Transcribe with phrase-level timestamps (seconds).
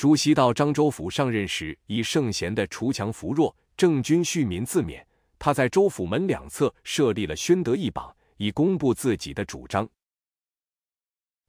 [0.00, 5.04] 朱熹到漳州府上任时，以圣贤的锄强扶弱、正君恤民自勉。
[5.38, 9.86] 他在州府门两侧设立了宣德一榜，以公布自己的主张。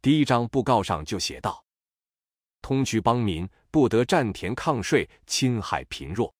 [0.01, 1.63] 第一张布告上就写道
[2.61, 6.35] ：“通衢邦民不得占田抗税，侵害贫弱。”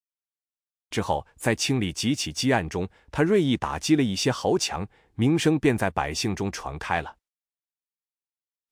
[0.91, 4.86] 之后，在清理几起积案中，他锐意打击了一些豪强，
[5.16, 7.15] 名声便在百姓中传开了。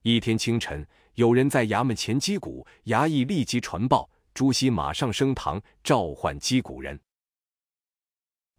[0.01, 0.85] 一天清晨，
[1.15, 6.99] 有人在衙门前击鼓，衙役立即传报，朱熹马上升堂召唤击鼓人。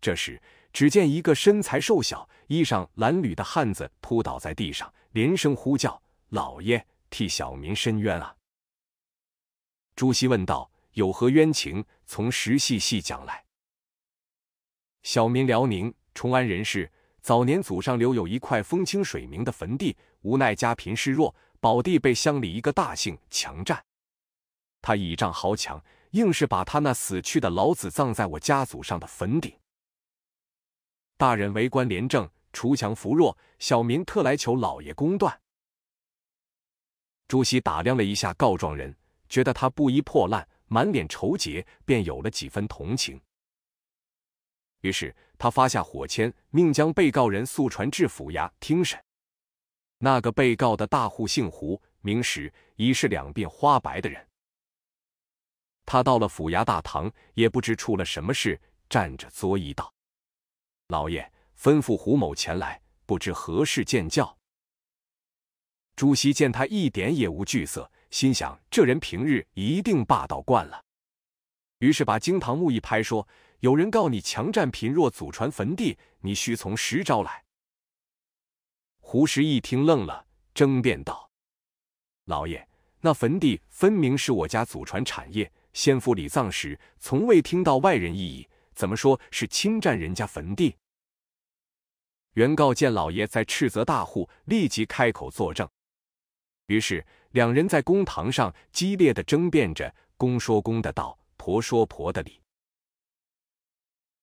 [0.01, 0.41] 这时，
[0.73, 6.01] 只见一个身材瘦小、衣裳褴褛的汉子扑倒在地上，连声呼叫
[6.31, 8.35] ：“老爷，替小民申冤啊！”
[9.97, 11.85] 朱熹问道：“有何冤情？
[12.07, 13.45] 从实细细讲来。”
[15.03, 16.91] 小民辽宁崇安人士，
[17.21, 23.85] 早年祖上留有一块风清水明的坟地，无奈家贫势弱，宝地被乡里一个大姓强占。
[24.83, 29.55] 他倚仗豪强，硬是把他那死去的老子葬在我家祖上的坟顶。
[31.19, 35.39] 大人为官廉政，锄强扶弱，小民特来求老爷公断。
[37.29, 38.97] 朱熹打量了一下告状人，
[39.29, 43.21] 觉得他布衣破烂，满脸愁结，便有了几分同情。
[44.81, 48.99] 于是他发下火签，命将被告人速传至府衙听审。
[50.03, 54.27] 那个被告的大户姓胡，名史，已是两鬓花白的人。
[55.85, 59.93] 他到了府衙大堂，也不知出了什么事，站着作揖道
[60.89, 64.37] ：“老爷吩咐胡某前来，不知何事见教。”
[65.97, 70.83] 朱熹见他一点也无惧色，心想这人平日一定霸道惯了，
[71.81, 73.29] 于是把惊堂木一拍，说。
[73.61, 77.45] 有人告你强占贫弱祖传坟地，你须从实招来。
[79.13, 81.29] 胡适一听愣了，争辩道
[82.27, 82.69] ：“老爷，
[83.01, 90.77] 那坟地分明是我家祖传产业，先父礼葬时从未听到外人异议，怎么说是侵占人家坟地？”
[92.35, 95.69] 原告见老爷在斥责大户，立即开口作证。
[96.67, 102.41] 于是两人在公堂上激烈的争辩着，公说公的道，婆说婆的理。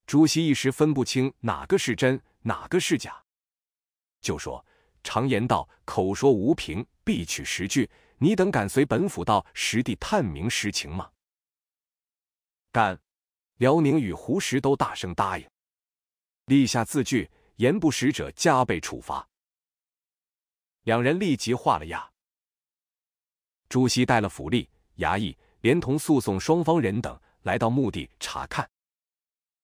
[0.06, 3.26] 朱熹一时分不清哪个是真，哪个是假，
[4.22, 4.66] 就说
[5.04, 7.90] ：“常言道，口说无凭，必取实据。
[8.20, 11.12] 你等敢随本府到实地探明实情吗？”
[12.72, 13.00] 干，
[13.58, 15.48] 辽宁与胡石都大声答应，
[16.46, 19.28] 立下字据，言不实者加倍处罚。
[20.84, 22.10] 两人立即画了押。
[23.70, 28.70] 朱熹带了府吏、衙役，连同诉讼双方人等，来到墓地查看。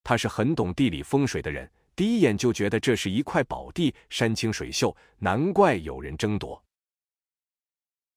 [0.04, 6.64] 他是很懂地理风水的人，第一眼就觉得这是一块宝地，山清水秀，难怪有人争夺。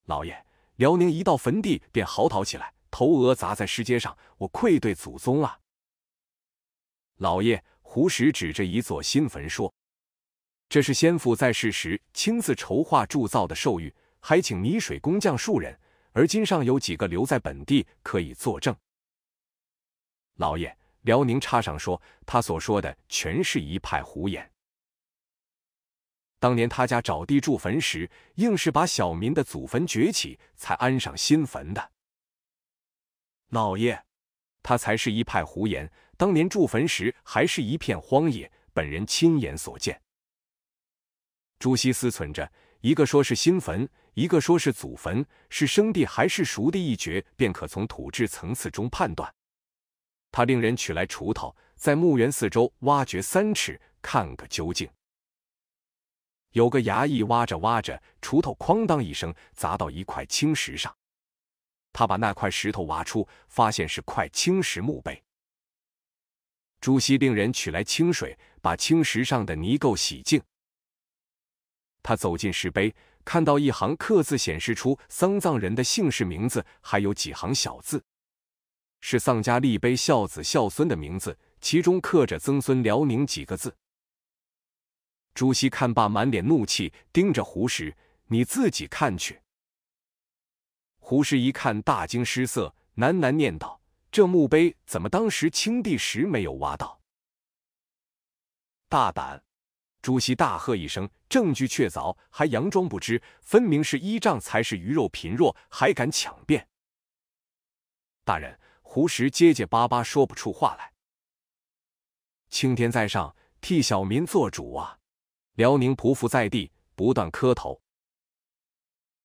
[0.05, 0.45] 老爷，
[0.77, 5.59] 辽宁一到坟地便嚎啕起来，头额砸在石阶上，我愧对祖宗啊！
[7.17, 9.73] 老爷，胡石指着一座新坟说
[10.71, 15.79] ：“这是先父在世时亲自筹划铸造的寿玉，还请泥水工匠数人，
[16.13, 18.75] 而今尚有几个留在本地，可以作证。”
[20.37, 20.75] 老爷。
[21.07, 24.51] 辽宁插上说：“他所说的全是一派胡言。
[26.41, 31.93] 当年他家找地筑坟时，硬是把小民的祖坟掘起，才安上新坟的。
[33.51, 34.03] 老爷，
[34.65, 35.91] 他才是一派胡言。
[36.17, 40.03] 当年筑坟时还是一片荒野，本人亲眼所见。”
[41.61, 42.51] 朱熹思忖着，
[42.81, 49.33] 一个说是新坟，一个说是祖坟，是生地还是熟地一掘，便可从土质层次中判断。
[50.37, 54.87] 他令人取来锄头，在墓园四周挖掘三尺，看个究竟。
[56.51, 60.95] 有个衙役挖着挖着，锄头哐当一声砸到一块青石上，
[61.91, 65.25] 他把那块石头挖出，发现是块青石墓碑。
[66.83, 70.43] 朱熹令人取来清水，把青石上的泥垢洗净。
[72.03, 72.95] 他走进石碑，
[73.25, 78.05] 看到一行刻字显示出丧葬人的姓氏名字，还有几行小字。
[79.09, 83.77] 是丧家立碑孝子孝孙的名字，其中刻着“曾孙辽宁”几个字。
[85.33, 89.41] 朱熹看罢，满脸怒气，盯着胡适：“你自己看去。”
[90.99, 93.81] 胡适一看，大惊失色，喃喃念道
[94.11, 97.01] ：“这墓碑怎么当时清帝时没有挖到？”
[98.91, 99.41] 大胆！
[100.03, 103.23] 朱熹大喝一声：“证据确凿，还佯装不知？
[103.41, 106.67] 分明是依仗才是鱼肉贫弱，还敢抢辩！”
[108.27, 108.59] 大人。
[108.89, 110.91] 胡石结结巴巴说不出话来。
[112.49, 114.97] 青天在上，替小民做主啊！
[115.57, 117.79] 辽宁匍匐在地，不断磕头。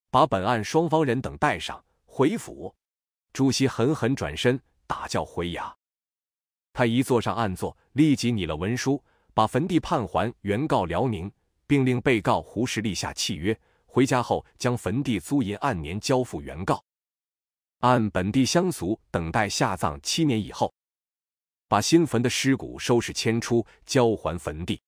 [0.09, 2.75] 把本案双方人等带上回府。
[3.31, 5.71] 朱熹狠狠转身，打叫回衙。
[6.73, 9.01] 他一坐上案座，立即拟了文书，
[9.33, 11.31] 把坟地判还原告辽宁，
[11.65, 13.57] 并令被告胡适立下契约。
[13.85, 16.83] 回家后，将坟地租银按年交付原告，
[17.81, 20.71] 按本地乡俗等待下葬七年以后，
[21.67, 24.79] 把新坟的尸骨收拾迁出，交还坟地。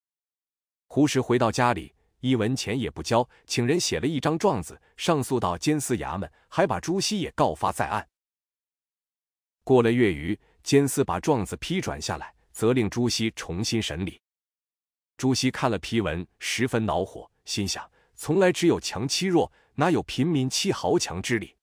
[0.88, 8.08] 胡适回到家里，一文钱也不交，请人写了一张状子，上诉到监司衙门，还把朱熹也告发在案。
[9.64, 14.22] 过了月余，监司把状子批转下来，责令朱熹重新审理。
[15.18, 17.90] 朱熹看了批文，十分恼火，心想。
[18.16, 21.56] 从来只有强欺弱，哪有平民欺豪强之理？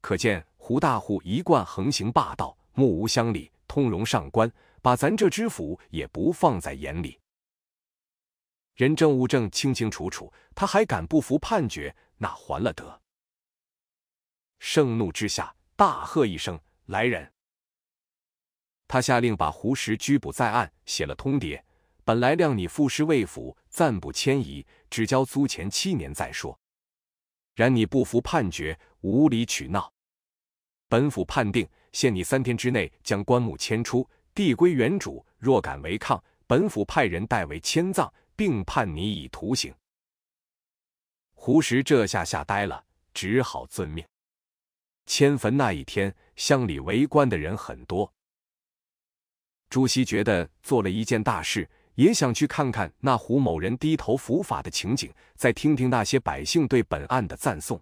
[0.00, 4.50] 可见胡大户一贯横行霸道，目无乡里，通融上官，
[4.80, 7.18] 把咱这知府也不放在眼里。
[8.74, 11.94] 人证物证清清楚楚，他还敢不服判决？
[12.16, 13.00] 那还了得！
[14.58, 17.32] 盛怒之下，大喝一声：“来人！”
[18.88, 21.62] 他下令把胡适拘捕在案，写了通牒。
[22.04, 26.58] 本来谅你赋诗未府，暂不迁移，只交租钱七年再说。
[27.54, 29.92] 然你不服判决，无理取闹，
[30.88, 35.24] 本府判定限你三天之内将棺木迁出，地归原主。
[35.38, 39.74] 若敢违抗，本府派人代为迁葬，并判你以徒刑。
[41.32, 44.04] 胡适这下吓呆了，只好遵命。
[45.06, 48.12] 迁坟那一天，乡里围观的人很多。
[49.68, 51.68] 朱熹觉得做了一件大事。
[51.96, 57.78] 也想去看看那胡某人低头伏法的情景，再听听那些百姓对本案的赞颂。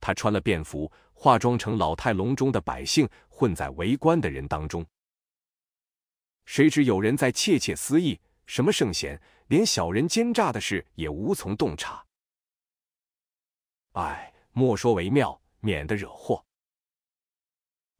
[0.00, 4.84] 他穿了便服，化妆成老态龙钟的百姓，混在围观的人当中。
[6.46, 12.04] 谁知有人在窃窃私议，什么圣贤，连小人奸诈的事也无从洞察。
[13.92, 16.44] 哎，莫说为妙，免得惹祸。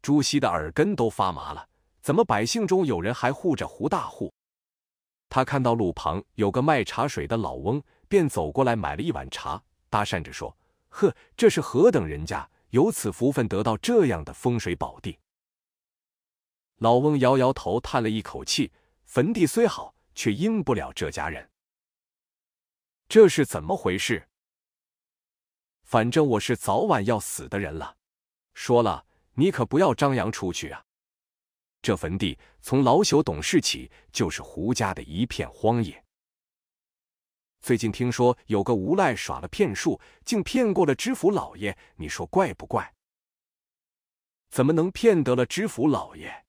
[0.03, 1.69] 朱熹的耳根都发麻了，
[2.01, 4.33] 怎么百姓中有人还护着胡大户？
[5.29, 10.57] 他看到路旁有个卖茶水的老翁，便走过来买了一碗茶，搭讪着说
[10.91, 15.19] ：“呵，这是何等人家，有此福分得到这样的风水宝地？”
[16.79, 18.73] 老翁摇摇头，叹了一口气
[19.05, 21.51] ：“坟地虽好，却阴不了这家人。
[23.09, 24.29] 这是怎么回事？
[25.85, 27.97] 反正我是早晚要死的人了。
[28.55, 29.05] 说了，
[29.35, 30.85] 你可不要张扬出去啊。”
[31.83, 36.05] 这坟地从老朽懂事起，就是胡家的一片荒野。
[37.61, 42.95] 最近听说有个无赖耍了骗术，竟骗过了知府老爷，你说怪不怪？
[44.51, 46.45] 怎么能骗得了知府老爷？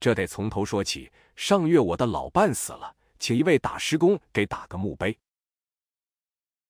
[0.00, 1.12] 这得从头说起。
[1.34, 5.16] 上月我的老伴死了，请一位打石工给打个墓碑。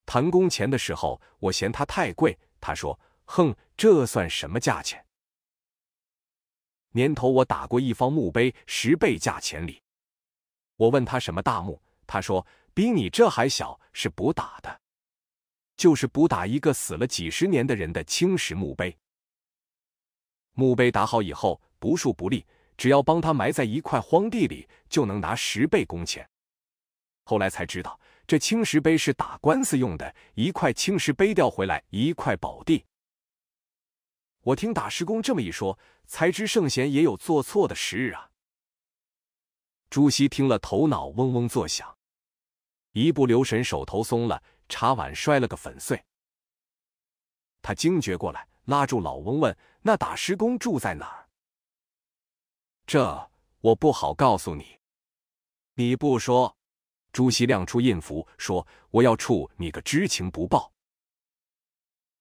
[0.04, 5.06] 谈工钱的时候，我嫌他太贵，他说：“哼，这算什么价钱？”
[6.92, 9.82] 年头我打过一方墓碑，十倍价钱里。
[10.76, 12.46] 我问他什么大墓，他说
[12.78, 14.80] 比你这还小，是补打的，
[15.76, 18.96] 就是补打一个死了几十年的人的青石墓碑。
[20.52, 22.46] 墓碑打好以后，不树不立，
[22.76, 26.24] 只要帮他埋在一块荒地里，就能拿十倍工钱。
[27.24, 27.98] 后来才知道，
[28.28, 32.84] 这青石碑是打官司用的，一块青石碑调回来一块宝地。
[34.42, 35.76] 我听打石工这么一说。
[36.06, 38.30] 才知圣贤也有做错的时日啊！
[39.90, 41.97] 朱熹听了，头脑嗡嗡作响，
[42.92, 46.02] 一不留神手头松了，茶碗摔了个粉碎。
[47.62, 51.28] 他惊觉过来，拉住老翁问：“那打石工住在哪儿？”
[52.86, 53.30] 这
[53.60, 54.78] 我不好告诉你。
[55.74, 56.56] 你不说，
[57.12, 60.72] 朱熹亮出印符，说：“我要处你个知情不报。”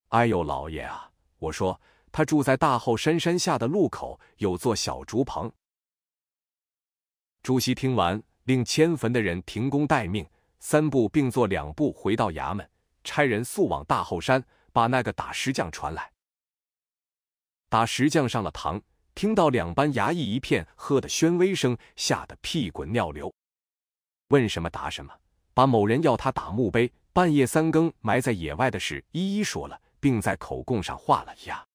[0.09, 1.11] 哎呦，老爷啊！
[1.39, 1.79] 我说。
[2.09, 5.51] 他住在大后山山下的路口，有座小竹棚。
[7.43, 10.27] 朱熹听完，令迁坟的人停工待命，
[10.59, 12.69] 三步并作两步回到衙门，
[13.03, 16.11] 差人速往大后山，把那个打石匠传来。
[17.69, 18.81] 打石匠上了堂，
[19.13, 23.33] 听到两班衙役一片喝的喧威声，吓得屁滚尿流。
[24.29, 25.13] 问什么答什么，
[25.53, 31.65] 把某人要他打墓碑，半夜三更埋在野外的事一一说了，并在口供上画了押。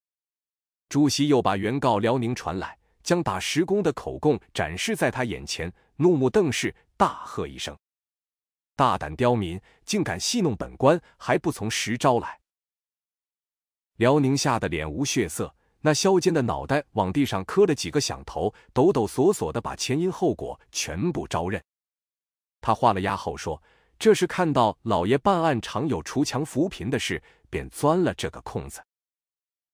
[0.89, 7.77] 朱熹又把原告辽宁传来，将打石工的口供展示在他眼前，怒目瞪视，大喝一声
[8.75, 12.41] ：“大胆刁民，竟敢戏弄本官，还不从实招来！”
[13.97, 21.63] 辽宁吓得脸无血色，那削尖的脑袋往地上磕了几个响头，抖抖索索的把前因后果全部招认。
[22.61, 23.63] 他画了押后说
[23.99, 28.83] ：“这是看到老爷办案常有锄强扶贫的事，便钻了这个空子。”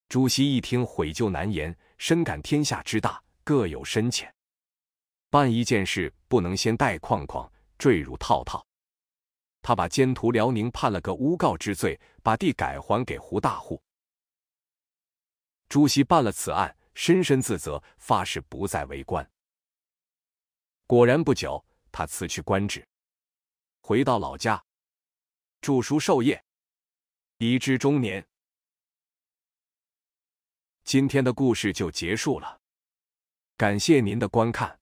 [0.09, 4.35] 朱熹一听，悔疚难言，深感天下之大，各有深浅。
[5.31, 8.65] 办一件事，不能先带框框坠入套套。
[9.61, 13.83] 他把监徒辽宁判了个诬告之罪，把地改还给胡大户。
[15.69, 19.31] 朱熹办了此案，深深自责，发誓不再为官。
[20.87, 21.63] 果然不久，
[21.93, 22.87] 他辞去官职，
[23.81, 24.65] 回到老家，
[25.61, 26.43] 著书授业，
[27.37, 28.27] 已至中年。
[30.85, 32.59] 今天的故事就结束了，
[33.59, 34.81] 感谢您的观看。